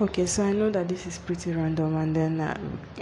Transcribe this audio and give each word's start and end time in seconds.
Okay, 0.00 0.24
so 0.24 0.42
I 0.42 0.52
know 0.52 0.70
that 0.70 0.88
this 0.88 1.06
is 1.06 1.18
pretty 1.18 1.52
random, 1.52 1.96
and 1.96 2.16
then 2.16 2.40
uh, 2.40 2.58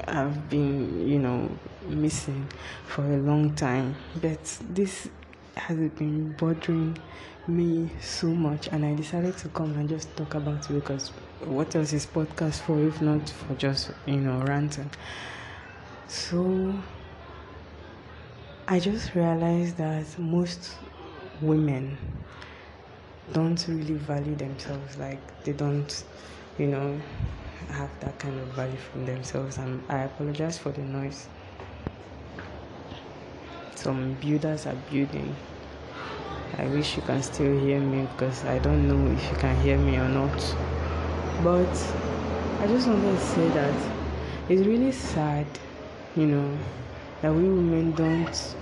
I've 0.08 0.50
been, 0.50 1.08
you 1.08 1.20
know, 1.20 1.48
missing 1.88 2.48
for 2.84 3.04
a 3.04 3.16
long 3.16 3.54
time, 3.54 3.94
but 4.20 4.42
this 4.68 5.08
has 5.56 5.76
been 5.90 6.32
bothering 6.32 6.98
me 7.46 7.90
so 8.00 8.26
much, 8.26 8.68
and 8.72 8.84
I 8.84 8.94
decided 8.96 9.38
to 9.38 9.48
come 9.50 9.72
and 9.78 9.88
just 9.88 10.14
talk 10.16 10.34
about 10.34 10.68
it 10.68 10.72
because 10.74 11.10
what 11.44 11.74
else 11.76 11.92
is 11.92 12.06
podcast 12.06 12.60
for 12.62 12.82
if 12.82 13.00
not 13.00 13.30
for 13.30 13.54
just, 13.54 13.92
you 14.06 14.16
know, 14.16 14.40
ranting? 14.40 14.90
So 16.08 16.74
I 18.66 18.80
just 18.80 19.14
realized 19.14 19.76
that 19.76 20.18
most 20.18 20.74
women 21.40 21.98
don't 23.32 23.64
really 23.68 23.94
value 23.94 24.34
themselves 24.34 24.98
like 24.98 25.20
they 25.44 25.52
don't 25.52 26.04
you 26.58 26.66
know, 26.66 27.00
have 27.70 27.90
that 28.00 28.18
kind 28.18 28.38
of 28.38 28.46
value 28.48 28.76
from 28.76 29.06
themselves. 29.06 29.58
And 29.58 29.82
I 29.88 30.00
apologize 30.00 30.58
for 30.58 30.70
the 30.70 30.82
noise. 30.82 31.28
Some 33.74 34.14
builders 34.14 34.66
are 34.66 34.76
building. 34.90 35.34
I 36.58 36.66
wish 36.66 36.96
you 36.96 37.02
can 37.02 37.22
still 37.22 37.58
hear 37.60 37.80
me 37.80 38.06
because 38.12 38.44
I 38.44 38.58
don't 38.58 38.86
know 38.86 39.12
if 39.12 39.30
you 39.30 39.36
can 39.38 39.58
hear 39.62 39.78
me 39.78 39.96
or 39.96 40.08
not. 40.08 40.56
But 41.42 41.94
I 42.60 42.66
just 42.66 42.86
wanted 42.86 43.16
to 43.16 43.18
say 43.18 43.48
that 43.48 43.74
it's 44.48 44.66
really 44.66 44.92
sad, 44.92 45.46
you 46.16 46.26
know, 46.26 46.58
that 47.22 47.32
we 47.32 47.44
women 47.44 47.92
don't 47.92 48.54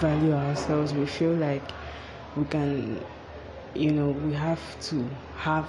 value 0.00 0.32
ourselves. 0.32 0.94
We 0.94 1.04
feel 1.04 1.32
like 1.32 1.72
we 2.36 2.44
can, 2.46 3.04
you 3.74 3.90
know, 3.90 4.10
we 4.10 4.32
have 4.32 4.60
to 4.82 5.06
have 5.36 5.68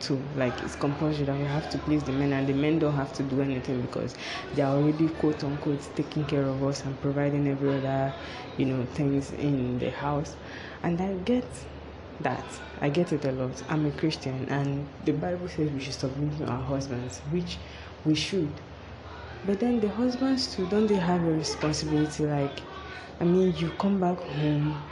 to 0.00 0.22
like 0.34 0.62
it's 0.62 0.74
compulsory 0.76 1.24
that 1.24 1.36
we 1.36 1.44
have 1.44 1.68
to 1.70 1.78
please 1.78 2.04
the 2.04 2.12
men 2.12 2.32
and 2.32 2.48
the 2.48 2.52
men 2.52 2.78
don't 2.78 2.94
have 2.94 3.12
to 3.12 3.22
do 3.22 3.40
anything 3.40 3.80
because 3.80 4.14
they 4.54 4.62
are 4.62 4.74
already 4.74 5.08
quote 5.08 5.42
unquote 5.44 5.80
taking 5.94 6.24
care 6.24 6.46
of 6.48 6.62
us 6.64 6.84
and 6.84 7.00
providing 7.00 7.48
every 7.48 7.76
other 7.76 8.12
you 8.56 8.66
know 8.66 8.84
things 8.84 9.32
in 9.32 9.78
the 9.78 9.90
house. 9.90 10.36
And 10.82 11.00
i 11.00 11.14
get 11.14 11.46
that. 12.20 12.60
I 12.80 12.88
get 12.90 13.12
it 13.12 13.24
a 13.24 13.32
lot. 13.32 13.62
I'm 13.68 13.86
a 13.86 13.90
christian 13.90 14.48
and 14.48 14.86
the 15.04 15.12
bible 15.12 15.48
says 15.48 15.70
we 15.70 15.80
should 15.80 15.94
submit 15.94 16.38
to 16.38 16.46
our 16.46 16.62
husbands 16.62 17.20
which 17.30 17.58
we 18.04 18.14
should. 18.14 18.52
But 19.44 19.60
then 19.60 19.80
the 19.80 19.88
husbands 19.88 20.54
too 20.54 20.66
don't 20.66 20.86
they 20.86 20.96
have 20.96 21.22
a 21.22 21.32
responsibility? 21.32 22.26
Like 22.26 22.62
i 23.20 23.24
mean 23.24 23.54
you 23.56 23.70
come 23.78 23.98
back 23.98 24.18
home 24.18 24.82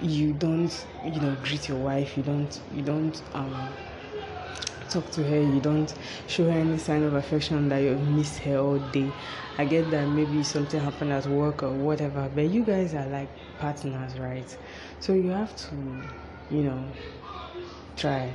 you 0.00 0.32
don't 0.32 0.86
you 1.04 1.20
know 1.20 1.32
greet 1.42 1.68
your 1.68 1.76
wife 1.76 2.16
you 2.16 2.22
don't 2.22 2.60
you 2.72 2.82
don't 2.82 3.20
um 3.34 3.68
talk 4.90 5.10
to 5.12 5.22
her, 5.24 5.40
you 5.40 5.60
don't 5.60 5.94
show 6.26 6.44
her 6.44 6.58
any 6.58 6.76
sign 6.78 7.02
of 7.04 7.14
affection 7.14 7.68
that 7.68 7.78
you 7.78 7.96
miss 7.96 8.38
her 8.38 8.58
all 8.58 8.78
day. 8.90 9.10
I 9.58 9.64
get 9.64 9.90
that 9.90 10.06
maybe 10.08 10.42
something 10.42 10.80
happened 10.80 11.12
at 11.12 11.26
work 11.26 11.62
or 11.62 11.70
whatever, 11.70 12.30
but 12.34 12.48
you 12.50 12.64
guys 12.64 12.94
are 12.94 13.06
like 13.06 13.28
partners, 13.58 14.18
right? 14.18 14.56
So 15.00 15.12
you 15.12 15.30
have 15.30 15.54
to, 15.56 15.74
you 16.50 16.62
know, 16.64 16.84
try. 17.96 18.30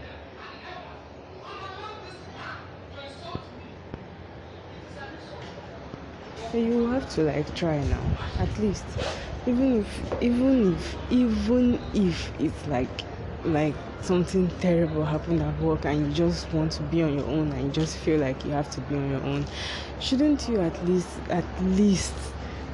You 6.54 6.90
have 6.92 7.10
to 7.16 7.24
like 7.24 7.54
try 7.54 7.84
now, 7.84 8.02
at 8.40 8.60
least. 8.60 8.86
Even 9.46 9.82
if, 9.82 10.22
even 10.24 10.74
if, 10.74 11.12
even 11.12 11.80
if 11.94 12.32
it's 12.40 12.68
like 12.68 13.02
like 13.46 13.76
something 14.02 14.50
terrible 14.60 15.04
happened 15.04 15.42
at 15.42 15.58
work 15.60 15.86
and 15.86 16.08
you 16.08 16.14
just 16.14 16.52
want 16.54 16.72
to 16.72 16.84
be 16.84 17.02
on 17.02 17.14
your 17.14 17.26
own 17.28 17.52
and 17.54 17.64
you 17.66 17.72
just 17.72 17.98
feel 17.98 18.20
like 18.20 18.44
you 18.46 18.52
have 18.52 18.70
to 18.70 18.82
be 18.82 18.96
on 18.96 19.10
your 19.10 19.24
own 19.24 19.46
shouldn't 20.00 20.48
you 20.48 20.60
at 20.62 20.86
least 20.86 21.10
at 21.30 21.46
least 21.62 22.14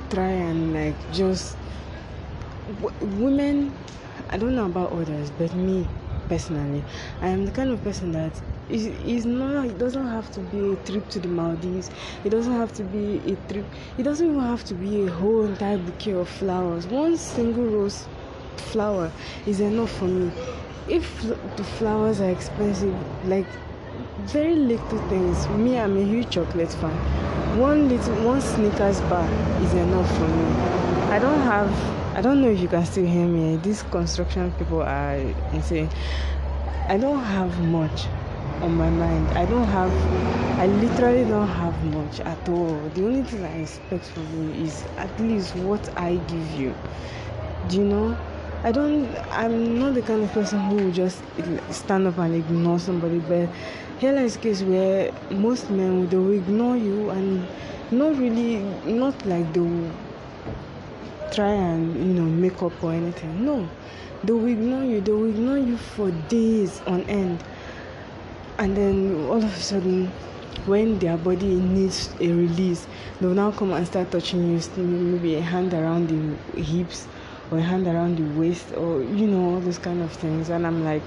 try 0.09 0.27
and 0.29 0.73
like 0.73 0.95
just 1.13 1.55
w- 2.81 3.05
women 3.23 3.73
i 4.29 4.37
don't 4.37 4.55
know 4.55 4.65
about 4.65 4.91
others 4.91 5.31
but 5.37 5.53
me 5.53 5.87
personally 6.27 6.83
i 7.21 7.27
am 7.27 7.45
the 7.45 7.51
kind 7.51 7.69
of 7.71 7.81
person 7.83 8.11
that 8.11 8.41
is 8.69 8.85
is 9.05 9.25
not 9.25 9.65
it 9.65 9.77
doesn't 9.77 10.07
have 10.07 10.31
to 10.31 10.39
be 10.39 10.73
a 10.73 10.75
trip 10.87 11.07
to 11.09 11.19
the 11.19 11.27
maldives 11.27 11.89
it 12.23 12.29
doesn't 12.29 12.53
have 12.53 12.73
to 12.73 12.83
be 12.83 13.17
a 13.31 13.35
trip 13.51 13.65
it 13.97 14.03
doesn't 14.03 14.27
even 14.29 14.39
have 14.41 14.63
to 14.63 14.73
be 14.73 15.03
a 15.05 15.11
whole 15.11 15.43
entire 15.45 15.77
bouquet 15.77 16.13
of 16.13 16.29
flowers 16.29 16.87
one 16.87 17.17
single 17.17 17.65
rose 17.65 18.07
flower 18.71 19.11
is 19.45 19.59
enough 19.59 19.91
for 19.91 20.05
me. 20.05 20.31
If 20.87 21.21
the 21.21 21.63
flowers 21.63 22.21
are 22.21 22.29
expensive 22.29 22.95
like 23.25 23.45
very 24.19 24.55
little 24.55 24.99
things 25.09 25.47
me 25.49 25.77
i'm 25.77 25.97
a 25.97 26.03
huge 26.03 26.29
chocolate 26.29 26.71
fan. 26.71 26.95
One 27.59 27.89
little 27.89 28.15
one 28.25 28.41
snickers 28.41 29.01
bar 29.01 29.27
is 29.61 29.73
enough 29.73 30.09
for 30.17 30.27
me. 30.27 30.45
I 31.15 31.19
don't 31.19 31.41
have 31.41 31.71
i 32.15 32.21
don't 32.21 32.41
know 32.41 32.49
if 32.49 32.59
you 32.59 32.67
can 32.67 32.85
still 32.85 33.05
hear 33.05 33.27
me. 33.27 33.57
These 33.57 33.83
construction 33.83 34.51
people 34.53 34.81
are 34.81 35.15
insane. 35.53 35.89
I 36.87 36.97
don't 36.97 37.23
have 37.23 37.59
much 37.59 38.05
on 38.61 38.75
my 38.75 38.89
mind. 38.89 39.27
I 39.29 39.45
don't 39.45 39.67
have 39.67 39.91
i 40.59 40.67
literally 40.67 41.23
don't 41.25 41.47
have 41.47 41.83
much 41.93 42.19
at 42.21 42.49
all. 42.49 42.79
The 42.95 43.03
only 43.05 43.23
thing 43.23 43.43
i 43.43 43.61
expect 43.61 44.05
from 44.05 44.27
you 44.37 44.63
is 44.65 44.83
at 44.97 45.19
least 45.19 45.55
what 45.55 45.89
i 45.97 46.15
give 46.15 46.51
you. 46.59 46.75
Do 47.67 47.77
you 47.77 47.85
know 47.85 48.17
I 48.63 48.71
don't, 48.71 49.09
I'm 49.31 49.79
not 49.79 49.95
the 49.95 50.03
kind 50.03 50.21
of 50.21 50.31
person 50.33 50.59
who 50.59 50.75
will 50.75 50.91
just 50.91 51.23
stand 51.71 52.05
up 52.05 52.19
and 52.19 52.35
ignore 52.35 52.77
somebody, 52.77 53.17
but 53.17 53.49
a 54.03 54.29
case 54.39 54.61
where 54.61 55.11
most 55.31 55.71
men 55.71 56.07
they 56.09 56.17
will 56.17 56.33
ignore 56.33 56.77
you 56.77 57.09
and 57.09 57.47
not 57.89 58.15
really, 58.19 58.57
not 58.85 59.25
like 59.25 59.51
they 59.53 59.61
will 59.61 59.91
try 61.31 61.49
and 61.49 61.95
you 61.95 62.13
know 62.13 62.25
make 62.25 62.61
up 62.61 62.83
or 62.83 62.93
anything. 62.93 63.43
No, 63.43 63.67
they 64.23 64.33
will 64.33 64.45
ignore 64.45 64.83
you. 64.83 65.01
They 65.01 65.11
will 65.11 65.29
ignore 65.29 65.57
you 65.57 65.77
for 65.77 66.11
days 66.29 66.81
on 66.85 67.01
end, 67.09 67.43
and 68.59 68.77
then 68.77 69.25
all 69.25 69.37
of 69.37 69.43
a 69.43 69.59
sudden, 69.59 70.11
when 70.67 70.99
their 70.99 71.17
body 71.17 71.55
needs 71.55 72.11
a 72.19 72.27
release, 72.27 72.85
they 73.19 73.25
will 73.25 73.33
now 73.33 73.49
come 73.49 73.71
and 73.71 73.87
start 73.87 74.11
touching 74.11 74.51
you, 74.51 74.61
maybe 74.77 75.33
a 75.33 75.41
hand 75.41 75.73
around 75.73 76.09
the 76.09 76.61
hips 76.61 77.07
or 77.51 77.57
a 77.57 77.61
hand 77.61 77.85
around 77.85 78.17
the 78.17 78.39
waist 78.39 78.71
or 78.75 79.03
you 79.03 79.27
know 79.27 79.53
all 79.53 79.59
those 79.59 79.77
kind 79.77 80.01
of 80.01 80.11
things. 80.11 80.49
And 80.49 80.65
i'm 80.65 80.83
like 80.83 81.03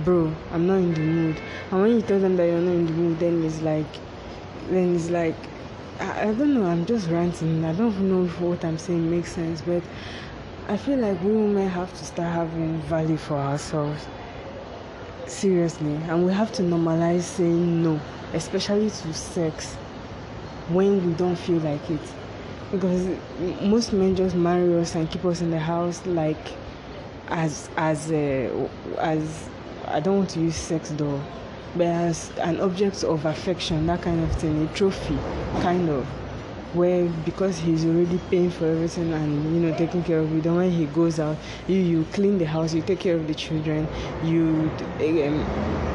bro 0.00 0.32
i'm 0.52 0.66
not 0.66 0.76
in 0.76 0.94
the 0.94 1.00
mood. 1.00 1.40
And 1.70 1.82
when 1.82 1.90
you 1.90 2.02
tell 2.02 2.20
them 2.20 2.36
that 2.36 2.46
you're 2.46 2.60
not 2.60 2.74
in 2.74 2.86
the 2.86 2.92
mood 2.92 3.18
then 3.18 3.44
it's 3.44 3.60
like 3.60 3.92
then 4.70 4.94
it's 4.94 5.10
like 5.10 5.36
I, 6.00 6.28
I 6.28 6.32
don't 6.32 6.54
know. 6.54 6.64
I'm 6.64 6.86
just 6.86 7.08
ranting. 7.08 7.64
I 7.64 7.72
don't 7.72 7.98
know 8.08 8.24
if 8.24 8.40
what 8.40 8.64
i'm 8.64 8.78
saying 8.78 9.10
makes 9.10 9.32
sense. 9.32 9.60
But 9.60 9.82
i 10.68 10.76
feel 10.76 10.98
like 10.98 11.20
we 11.22 11.32
women 11.32 11.68
have 11.68 11.92
to 11.98 12.04
start 12.04 12.32
having 12.32 12.80
value 12.82 13.16
for 13.16 13.36
ourselves. 13.36 14.06
Seriously. 15.26 15.94
And 16.08 16.24
we 16.24 16.32
have 16.32 16.52
to 16.52 16.62
normalize 16.62 17.22
saying 17.22 17.82
no 17.82 18.00
especially 18.34 18.90
to 18.90 19.14
sex 19.14 19.74
when 20.68 21.06
we 21.06 21.14
don't 21.14 21.36
feel 21.36 21.58
like 21.58 21.90
it 21.90 22.00
because 22.70 23.06
most 23.62 23.92
men 23.92 24.14
just 24.14 24.34
marry 24.34 24.74
us 24.78 24.94
and 24.94 25.10
keep 25.10 25.24
us 25.24 25.40
in 25.40 25.50
the 25.50 25.58
house 25.58 26.04
like 26.06 26.52
as 27.28 27.68
as 27.76 28.10
uh, 28.10 28.68
as 28.98 29.48
I 29.86 30.00
don't 30.00 30.18
want 30.18 30.30
to 30.30 30.40
use 30.40 30.56
sex 30.56 30.90
though, 30.96 31.20
but 31.74 31.86
as 31.86 32.30
an 32.38 32.60
object 32.60 33.04
of 33.04 33.24
affection, 33.24 33.86
that 33.86 34.02
kind 34.02 34.22
of 34.22 34.30
thing, 34.36 34.62
a 34.62 34.74
trophy, 34.74 35.18
kind 35.60 35.88
of, 35.88 36.06
where 36.74 37.06
because 37.24 37.58
he's 37.58 37.84
already 37.84 38.18
paying 38.30 38.50
for 38.50 38.66
everything 38.66 39.12
and 39.12 39.54
you 39.54 39.60
know 39.60 39.76
taking 39.76 40.02
care 40.02 40.20
of 40.20 40.30
you, 40.32 40.40
then 40.40 40.56
when 40.56 40.70
he 40.70 40.86
goes 40.86 41.18
out, 41.18 41.36
you 41.66 41.76
you 41.76 42.04
clean 42.12 42.38
the 42.38 42.46
house, 42.46 42.74
you 42.74 42.82
take 42.82 43.00
care 43.00 43.16
of 43.16 43.26
the 43.26 43.34
children, 43.34 43.86
you 44.24 44.70
um, 45.00 45.88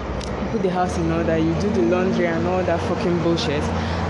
put 0.53 0.61
the 0.61 0.69
house 0.69 0.97
in 0.97 1.11
order, 1.11 1.38
you 1.38 1.53
do 1.61 1.69
the 1.72 1.81
laundry 1.81 2.28
and 2.28 2.45
all 2.47 2.63
that 2.63 2.79
fucking 2.81 3.17
bullshit. 3.23 3.64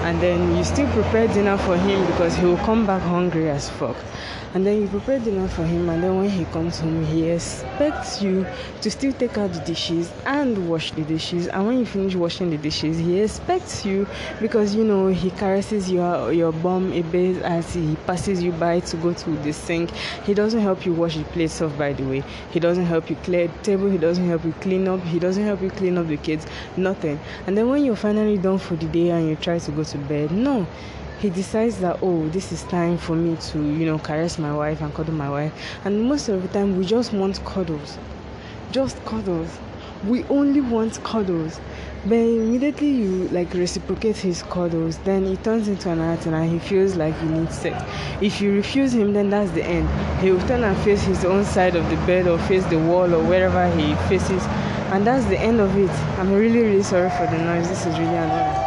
And 0.03 0.19
then 0.21 0.55
you 0.57 0.63
still 0.65 0.89
prepare 0.91 1.27
dinner 1.27 1.57
for 1.57 1.77
him 1.77 2.05
because 2.07 2.35
he 2.35 2.45
will 2.45 2.57
come 2.57 2.85
back 2.85 3.01
hungry 3.01 3.49
as 3.49 3.69
fuck. 3.69 3.95
And 4.53 4.65
then 4.65 4.81
you 4.81 4.87
prepare 4.87 5.19
dinner 5.19 5.47
for 5.47 5.63
him 5.65 5.89
and 5.89 6.03
then 6.03 6.15
when 6.17 6.29
he 6.29 6.45
comes 6.45 6.79
home 6.79 7.03
he 7.05 7.29
expects 7.29 8.21
you 8.21 8.45
to 8.81 8.91
still 8.91 9.11
take 9.13 9.35
out 9.37 9.51
the 9.51 9.61
dishes 9.61 10.11
and 10.25 10.69
wash 10.69 10.91
the 10.91 11.03
dishes. 11.03 11.47
And 11.47 11.65
when 11.65 11.79
you 11.79 11.85
finish 11.85 12.13
washing 12.13 12.51
the 12.51 12.57
dishes 12.57 12.99
he 12.99 13.21
expects 13.21 13.83
you 13.83 14.05
because 14.39 14.75
you 14.75 14.83
know 14.83 15.07
he 15.07 15.31
caresses 15.31 15.89
your 15.89 16.31
your 16.31 16.51
bum 16.61 16.91
a 16.93 17.01
bit 17.01 17.41
as 17.41 17.73
he 17.73 17.95
passes 18.05 18.43
you 18.43 18.51
by 18.51 18.79
to 18.81 18.97
go 18.97 19.13
to 19.13 19.31
the 19.37 19.51
sink. 19.51 19.91
He 20.25 20.33
doesn't 20.33 20.59
help 20.59 20.85
you 20.85 20.93
wash 20.93 21.17
the 21.17 21.23
plates 21.23 21.61
off 21.61 21.77
by 21.77 21.93
the 21.93 22.03
way. 22.03 22.23
He 22.51 22.59
doesn't 22.59 22.85
help 22.85 23.09
you 23.09 23.15
clear 23.17 23.47
the 23.47 23.59
table. 23.59 23.89
He 23.89 23.97
doesn't 23.97 24.27
help 24.27 24.45
you 24.45 24.53
clean 24.61 24.87
up. 24.87 25.01
He 25.01 25.19
doesn't 25.19 25.43
help 25.43 25.61
you 25.61 25.69
clean 25.69 25.97
up 25.97 26.07
the 26.07 26.17
kids. 26.17 26.45
Nothing. 26.77 27.19
And 27.47 27.57
then 27.57 27.69
when 27.69 27.83
you're 27.83 27.95
finally 27.95 28.37
done 28.37 28.59
for 28.59 28.75
the 28.75 28.87
day 28.87 29.09
and 29.09 29.27
you 29.27 29.35
try 29.35 29.59
to 29.59 29.71
go 29.71 29.83
to 29.83 29.97
bed 29.97 30.31
no. 30.31 30.67
He 31.19 31.29
decides 31.29 31.79
that 31.79 31.99
oh 32.01 32.27
this 32.29 32.51
is 32.51 32.63
time 32.63 32.97
for 32.97 33.15
me 33.15 33.37
to 33.37 33.59
you 33.59 33.85
know 33.85 33.97
caress 33.97 34.37
my 34.37 34.53
wife 34.53 34.81
and 34.81 34.93
cuddle 34.93 35.13
my 35.13 35.29
wife. 35.29 35.53
And 35.85 36.03
most 36.03 36.27
of 36.29 36.41
the 36.41 36.49
time 36.49 36.77
we 36.77 36.85
just 36.85 37.13
want 37.13 37.43
cuddles. 37.45 37.97
Just 38.71 39.03
cuddles. 39.05 39.57
We 40.05 40.25
only 40.25 40.59
want 40.59 41.01
cuddles 41.03 41.61
but 42.05 42.15
immediately 42.15 42.89
you 42.89 43.29
like 43.29 43.53
reciprocate 43.53 44.17
his 44.17 44.43
cuddles 44.43 44.97
then 44.99 45.25
he 45.25 45.37
turns 45.37 45.69
into 45.69 45.89
an 45.89 46.17
thing 46.17 46.33
and 46.33 46.51
he 46.51 46.59
feels 46.59 46.97
like 46.97 47.17
he 47.19 47.27
needs 47.27 47.57
sex. 47.57 47.81
If 48.21 48.41
you 48.41 48.53
refuse 48.53 48.93
him 48.93 49.13
then 49.13 49.29
that's 49.29 49.51
the 49.51 49.63
end. 49.63 49.87
He 50.21 50.31
will 50.31 50.45
turn 50.47 50.65
and 50.65 50.77
face 50.79 51.01
his 51.01 51.23
own 51.23 51.45
side 51.45 51.77
of 51.77 51.89
the 51.89 51.95
bed 52.05 52.27
or 52.27 52.37
face 52.39 52.65
the 52.65 52.77
wall 52.77 53.13
or 53.13 53.23
wherever 53.23 53.71
he 53.77 53.95
faces. 54.09 54.43
And 54.91 55.07
that's 55.07 55.25
the 55.25 55.39
end 55.39 55.61
of 55.61 55.77
it. 55.77 55.89
I'm 56.19 56.33
really 56.33 56.59
really 56.59 56.83
sorry 56.83 57.09
for 57.11 57.25
the 57.27 57.37
noise. 57.37 57.69
This 57.69 57.85
is 57.85 57.97
really 57.97 58.17
annoying. 58.17 58.59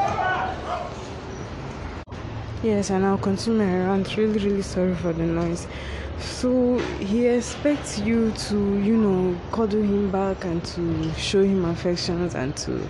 Yes 2.62 2.88
and 2.90 3.04
i'll 3.04 3.18
continue 3.18 3.62
my 3.62 3.86
rant. 3.86 4.16
Really 4.16 4.38
really 4.38 4.62
sorry 4.62 4.94
for 4.94 5.12
the 5.12 5.24
noise 5.24 5.66
so 6.18 6.78
he 6.98 7.26
expects 7.26 7.98
you 7.98 8.32
to 8.32 8.78
you 8.78 8.96
know 8.96 9.38
cuddle 9.52 9.82
him 9.82 10.10
back 10.10 10.44
and 10.44 10.64
to 10.64 11.12
show 11.14 11.42
him 11.42 11.64
affections 11.66 12.34
and 12.34 12.56
to 12.56 12.88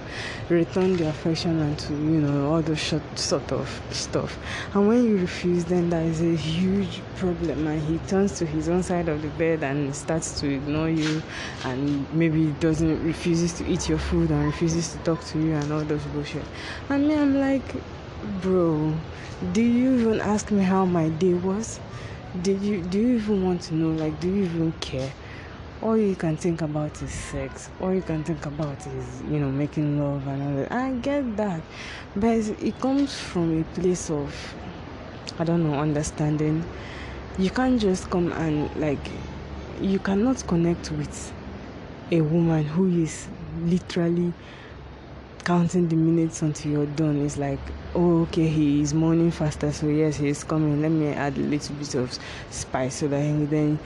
return 0.48 0.96
the 0.96 1.08
affection 1.08 1.58
and 1.58 1.76
to 1.76 1.92
you 1.92 2.20
know 2.20 2.52
all 2.52 2.62
those 2.62 2.78
short, 2.78 3.02
sort 3.18 3.50
of 3.50 3.82
stuff. 3.90 4.38
And 4.74 4.86
when 4.86 5.04
you 5.04 5.16
refuse 5.18 5.64
then 5.64 5.90
that 5.90 6.04
is 6.04 6.20
a 6.20 6.36
huge 6.36 7.00
problem. 7.16 7.66
And 7.66 7.82
he 7.82 7.98
turns 8.06 8.38
to 8.38 8.46
his 8.46 8.68
own 8.68 8.82
side 8.82 9.08
of 9.08 9.22
the 9.22 9.28
bed 9.30 9.64
and 9.64 9.94
starts 9.94 10.40
to 10.40 10.48
ignore 10.48 10.88
you 10.88 11.22
and 11.64 12.12
maybe 12.14 12.52
doesn't 12.60 13.04
refuses 13.04 13.52
to 13.54 13.66
eat 13.66 13.88
your 13.88 13.98
food 13.98 14.30
and 14.30 14.44
refuses 14.44 14.92
to 14.92 14.98
talk 14.98 15.24
to 15.26 15.38
you 15.38 15.54
and 15.54 15.72
all 15.72 15.82
those 15.82 16.04
bullshit. 16.06 16.44
And 16.88 17.08
me 17.08 17.14
i'm 17.14 17.38
like 17.38 17.74
bro 18.40 18.94
do 19.52 19.62
you 19.62 19.98
even 20.00 20.20
ask 20.20 20.50
me 20.50 20.62
how 20.62 20.84
my 20.84 21.08
day 21.10 21.34
was 21.34 21.78
did 22.42 22.62
you 22.62 22.82
do 22.82 22.98
you 22.98 23.16
even 23.16 23.44
want 23.44 23.62
to 23.62 23.74
know 23.74 23.90
like 23.90 24.18
do 24.20 24.28
you 24.28 24.44
even 24.44 24.72
care? 24.80 25.12
All 25.82 25.96
you 25.96 26.16
can 26.16 26.36
think 26.36 26.62
about 26.62 27.00
is 27.02 27.10
sex. 27.10 27.68
All 27.80 27.94
you 27.94 28.02
can 28.02 28.24
think 28.24 28.46
about 28.46 28.86
is 28.86 29.22
you 29.22 29.38
know 29.38 29.50
making 29.50 30.00
love 30.00 30.26
and 30.26 30.42
all 30.42 30.56
that. 30.56 30.72
I 30.72 30.92
get 30.92 31.36
that. 31.36 31.62
But 32.14 32.48
it 32.60 32.80
comes 32.80 33.14
from 33.14 33.60
a 33.60 33.64
place 33.78 34.10
of 34.10 34.34
i 35.38 35.44
don't 35.44 35.68
know 35.68 35.78
understanding. 35.78 36.64
You 37.38 37.50
can't 37.50 37.80
just 37.80 38.10
come 38.10 38.32
and 38.32 38.74
like 38.76 39.10
you 39.80 39.98
cannot 39.98 40.46
connect 40.46 40.90
with 40.92 41.32
a 42.10 42.20
woman 42.20 42.64
who 42.64 43.02
is 43.02 43.28
literally 43.64 44.32
counting 45.46 45.86
the 45.88 45.94
minutes 45.94 46.42
until 46.42 46.72
you're 46.72 46.86
done. 46.86 47.24
It's 47.24 47.36
like, 47.36 47.60
oh, 47.94 48.22
okay, 48.22 48.48
he 48.48 48.80
is 48.80 48.92
mourning 48.92 49.30
faster, 49.30 49.70
so 49.70 49.86
yes, 49.86 50.16
he's 50.16 50.42
coming. 50.42 50.82
Let 50.82 50.90
me 50.90 51.10
add 51.10 51.38
a 51.38 51.40
little 51.40 51.76
bit 51.76 51.94
of 51.94 52.18
spice 52.50 52.96
so 52.96 53.06
that 53.06 53.22
he 53.22 53.44
then. 53.44 53.78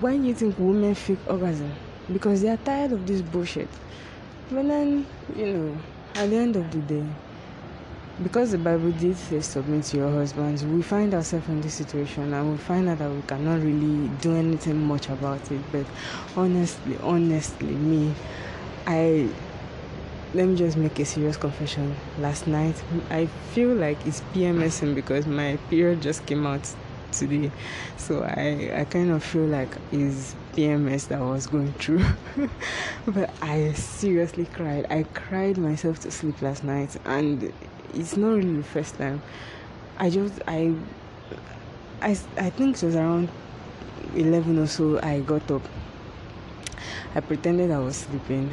Why 0.00 0.16
do 0.16 0.22
you 0.22 0.32
think 0.32 0.58
women 0.58 0.94
fake 0.94 1.18
orgasm? 1.28 1.70
Because 2.10 2.40
they 2.40 2.48
are 2.48 2.56
tired 2.56 2.92
of 2.92 3.06
this 3.06 3.20
bullshit. 3.20 3.68
But 4.50 4.66
then, 4.68 5.06
you 5.36 5.52
know, 5.52 5.78
at 6.14 6.30
the 6.30 6.36
end 6.36 6.56
of 6.56 6.70
the 6.70 6.78
day, 6.78 7.04
because 8.22 8.52
the 8.52 8.58
Bible 8.58 8.90
did 8.92 9.18
say 9.18 9.42
submit 9.42 9.84
to 9.84 9.98
your 9.98 10.10
husbands, 10.10 10.64
we 10.64 10.80
find 10.80 11.12
ourselves 11.12 11.46
in 11.48 11.60
this 11.60 11.74
situation 11.74 12.32
and 12.32 12.52
we 12.52 12.56
find 12.56 12.88
out 12.88 12.98
that 13.00 13.10
we 13.10 13.20
cannot 13.22 13.60
really 13.60 14.08
do 14.22 14.34
anything 14.34 14.82
much 14.82 15.10
about 15.10 15.50
it. 15.52 15.60
But 15.70 15.84
honestly, 16.34 16.96
honestly, 17.02 17.66
me, 17.66 18.14
I 18.86 19.28
let 20.34 20.48
me 20.48 20.56
just 20.56 20.76
make 20.76 20.98
a 20.98 21.04
serious 21.04 21.36
confession. 21.36 21.94
Last 22.18 22.46
night, 22.46 22.74
I 23.10 23.26
feel 23.52 23.74
like 23.74 24.04
it's 24.06 24.20
PMSing 24.34 24.94
because 24.94 25.26
my 25.26 25.56
period 25.70 26.02
just 26.02 26.26
came 26.26 26.46
out 26.46 26.68
today. 27.12 27.50
So 27.96 28.22
I, 28.22 28.80
I 28.80 28.84
kind 28.84 29.10
of 29.10 29.22
feel 29.22 29.46
like 29.46 29.68
it's 29.92 30.34
PMS 30.52 31.08
that 31.08 31.20
I 31.20 31.24
was 31.24 31.46
going 31.46 31.72
through. 31.74 32.04
but 33.06 33.30
I 33.40 33.72
seriously 33.72 34.46
cried. 34.46 34.86
I 34.90 35.04
cried 35.14 35.58
myself 35.58 36.00
to 36.00 36.10
sleep 36.10 36.42
last 36.42 36.64
night, 36.64 36.96
and 37.04 37.52
it's 37.94 38.16
not 38.16 38.30
really 38.30 38.56
the 38.56 38.62
first 38.62 38.96
time. 38.96 39.22
I 39.98 40.10
just, 40.10 40.40
I, 40.46 40.74
I, 42.02 42.10
I 42.36 42.50
think 42.50 42.76
it 42.76 42.82
was 42.82 42.96
around 42.96 43.28
11 44.14 44.58
or 44.58 44.66
so, 44.66 45.00
I 45.02 45.20
got 45.20 45.50
up. 45.50 45.62
I 47.14 47.20
pretended 47.20 47.70
I 47.70 47.78
was 47.78 47.96
sleeping 47.96 48.52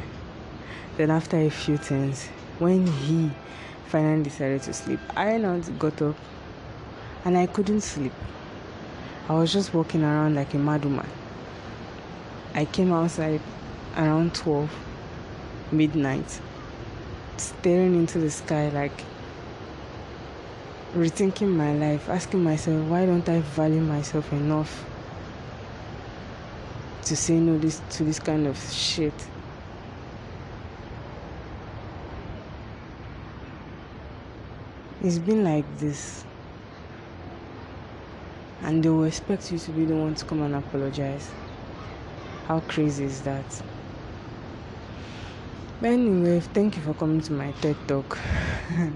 then 0.96 1.10
after 1.10 1.36
a 1.36 1.50
few 1.50 1.76
things, 1.76 2.26
when 2.58 2.86
he 2.86 3.30
finally 3.86 4.22
decided 4.22 4.62
to 4.62 4.72
sleep, 4.72 5.00
I 5.16 5.38
now 5.38 5.58
got 5.78 6.00
up 6.02 6.16
and 7.24 7.36
I 7.36 7.46
couldn't 7.46 7.80
sleep. 7.80 8.12
I 9.28 9.34
was 9.34 9.52
just 9.52 9.74
walking 9.74 10.04
around 10.04 10.34
like 10.34 10.54
a 10.54 10.58
mad 10.58 10.84
woman. 10.84 11.08
I 12.54 12.64
came 12.64 12.92
outside 12.92 13.40
around 13.96 14.34
12 14.34 14.70
midnight, 15.72 16.40
staring 17.36 17.94
into 17.96 18.18
the 18.18 18.30
sky 18.30 18.68
like 18.68 18.92
rethinking 20.94 21.48
my 21.48 21.72
life, 21.74 22.08
asking 22.08 22.44
myself, 22.44 22.86
why 22.88 23.04
don't 23.04 23.28
I 23.28 23.40
value 23.40 23.80
myself 23.80 24.32
enough 24.32 24.84
to 27.02 27.16
say 27.16 27.34
no 27.40 27.58
this 27.58 27.80
to 27.90 28.04
this 28.04 28.20
kind 28.20 28.46
of 28.46 28.56
shit? 28.70 29.14
It's 35.04 35.18
been 35.18 35.44
like 35.44 35.66
this. 35.76 36.24
And 38.62 38.82
they 38.82 38.88
will 38.88 39.04
expect 39.04 39.52
you 39.52 39.58
to 39.58 39.70
be 39.70 39.84
the 39.84 39.94
one 39.94 40.14
to 40.14 40.24
come 40.24 40.40
and 40.40 40.54
apologize. 40.54 41.30
How 42.46 42.60
crazy 42.60 43.04
is 43.04 43.20
that? 43.20 43.44
But 45.82 45.88
anyway, 45.90 46.40
thank 46.40 46.78
you 46.78 46.82
for 46.82 46.94
coming 46.94 47.20
to 47.20 47.34
my 47.34 47.52
TED 47.60 47.76
talk. 47.86 48.18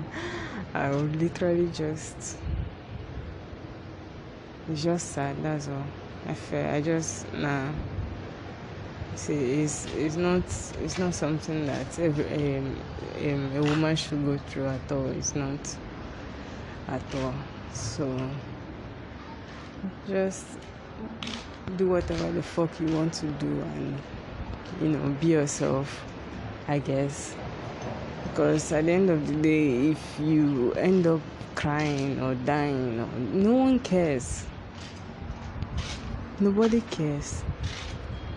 I 0.75 0.89
would 0.89 1.17
literally 1.17 1.69
just. 1.75 2.39
It's 4.71 4.83
just 4.83 5.13
sad, 5.13 5.37
that's 5.43 5.69
all. 5.69 5.85
I 6.27 6.33
feel 6.33 6.65
I 6.65 6.81
just 6.81 7.31
nah. 7.35 7.69
See, 9.15 9.63
it's 9.63 9.85
it's 9.95 10.17
not 10.17 10.45
it's 10.83 10.97
not 10.97 11.13
something 11.13 11.67
that 11.67 11.99
every 11.99 12.57
um, 12.57 12.77
um, 13.23 13.57
a 13.57 13.61
woman 13.61 13.95
should 13.95 14.25
go 14.25 14.39
through 14.39 14.69
at 14.69 14.91
all. 14.91 15.09
It's 15.09 15.35
not 15.35 15.61
at 16.89 17.03
all. 17.17 17.35
So 17.73 18.31
just 20.07 20.45
do 21.77 21.89
whatever 21.89 22.33
the 22.33 22.43
fuck 22.43 22.81
you 22.81 22.87
want 22.89 23.13
to 23.13 23.27
do 23.33 23.47
and 23.47 23.99
you 24.81 24.89
know 24.89 25.09
be 25.21 25.29
yourself 25.29 26.05
i 26.67 26.79
guess. 26.79 27.35
Because 28.25 28.73
at 28.73 28.85
the 28.87 28.93
end 28.93 29.11
of 29.11 29.27
the 29.27 29.35
day 29.35 29.91
if 29.91 30.21
you 30.21 30.73
end 30.75 31.07
up 31.07 31.21
crying 31.55 32.21
or 32.21 32.35
dying 32.35 32.97
no 33.43 33.55
one 33.55 33.79
cares. 33.81 34.45
Nobody 36.41 36.81
cares. 36.83 37.43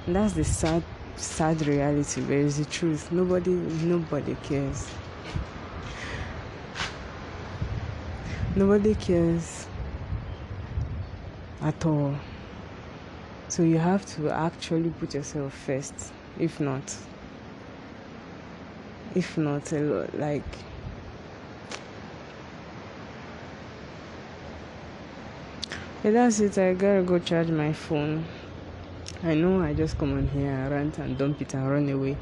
And 0.07 0.15
that's 0.15 0.33
the 0.33 0.43
sad 0.43 0.83
sad 1.15 1.65
reality 1.67 2.21
but 2.21 2.33
it's 2.33 2.57
the 2.57 2.65
truth. 2.65 3.11
Nobody 3.11 3.51
nobody 3.51 4.35
cares 4.43 4.87
Nobody 8.53 8.95
cares 8.95 9.65
at 11.61 11.85
all. 11.85 12.15
So 13.47 13.63
you 13.63 13.77
have 13.77 14.05
to 14.15 14.29
actually 14.29 14.89
put 14.89 15.13
yourself 15.13 15.53
first. 15.53 16.11
If 16.37 16.59
not, 16.59 16.97
if 19.15 19.37
not, 19.37 19.71
a 19.71 19.79
lot, 19.79 20.19
like 20.19 20.43
yeah, 26.03 26.11
that's 26.11 26.41
it. 26.41 26.57
I 26.57 26.73
gotta 26.73 27.03
go 27.03 27.19
charge 27.19 27.47
my 27.47 27.71
phone. 27.71 28.25
I 29.23 29.33
know 29.33 29.61
I 29.61 29.73
just 29.73 29.97
come 29.97 30.11
on 30.17 30.27
here, 30.27 30.67
rant 30.69 30.97
and 30.97 31.17
dump 31.17 31.41
it 31.41 31.53
and 31.53 31.69
run 31.69 31.89
away. 31.89 32.17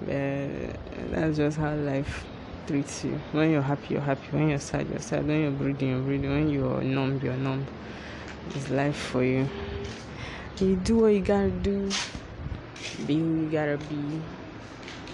But 0.00 0.78
that's 1.10 1.38
just 1.38 1.56
how 1.56 1.74
life 1.74 2.26
treats 2.66 3.04
you. 3.04 3.20
When 3.32 3.50
you're 3.50 3.62
happy, 3.62 3.94
you're 3.94 4.00
happy. 4.00 4.26
When 4.30 4.48
you're 4.48 4.58
sad, 4.58 4.88
you're 4.88 5.00
sad. 5.00 5.26
When 5.26 5.42
you're 5.42 5.50
breathing, 5.50 5.90
you're 5.90 6.00
breathing. 6.00 6.30
When 6.30 6.48
you're 6.50 6.82
numb, 6.82 7.20
you're 7.22 7.36
numb. 7.36 7.66
It's 8.54 8.70
life 8.70 8.96
for 8.96 9.24
you. 9.24 9.48
You 10.58 10.76
do 10.76 10.98
what 10.98 11.08
you 11.08 11.20
gotta 11.20 11.50
do, 11.50 11.90
be 13.06 13.18
who 13.18 13.42
you 13.42 13.50
gotta 13.50 13.76
be, 13.76 14.20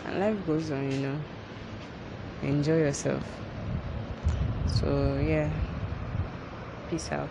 and 0.04 0.20
life 0.20 0.46
goes 0.46 0.70
on, 0.70 0.90
you 0.92 0.98
know. 0.98 1.16
Enjoy 2.42 2.76
yourself. 2.76 3.24
So, 4.66 5.18
yeah. 5.26 5.50
Peace 6.90 7.10
out. 7.12 7.30